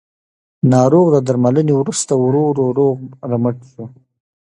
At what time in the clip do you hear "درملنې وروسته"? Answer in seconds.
1.27-2.13